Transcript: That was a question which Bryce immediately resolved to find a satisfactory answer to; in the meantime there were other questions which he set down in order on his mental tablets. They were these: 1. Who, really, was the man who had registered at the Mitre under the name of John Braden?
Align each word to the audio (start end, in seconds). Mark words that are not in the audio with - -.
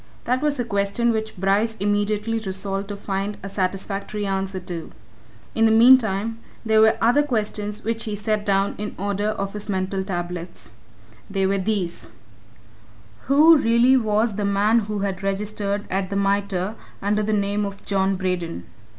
That 0.23 0.41
was 0.41 0.59
a 0.59 0.65
question 0.65 1.11
which 1.11 1.37
Bryce 1.37 1.77
immediately 1.79 2.39
resolved 2.39 2.87
to 2.87 2.97
find 2.97 3.37
a 3.43 3.47
satisfactory 3.49 4.25
answer 4.25 4.59
to; 4.61 4.91
in 5.53 5.65
the 5.65 5.71
meantime 5.71 6.39
there 6.65 6.81
were 6.81 6.97
other 6.99 7.21
questions 7.21 7.83
which 7.83 8.05
he 8.05 8.15
set 8.15 8.43
down 8.43 8.73
in 8.79 8.95
order 8.97 9.35
on 9.39 9.49
his 9.49 9.69
mental 9.69 10.03
tablets. 10.03 10.71
They 11.29 11.45
were 11.45 11.59
these: 11.59 12.05
1. 13.27 13.27
Who, 13.27 13.57
really, 13.57 13.95
was 13.95 14.33
the 14.37 14.43
man 14.43 14.79
who 14.89 15.01
had 15.01 15.21
registered 15.21 15.83
at 15.91 16.09
the 16.09 16.15
Mitre 16.15 16.73
under 16.99 17.21
the 17.21 17.31
name 17.31 17.63
of 17.63 17.85
John 17.85 18.15
Braden? 18.15 18.63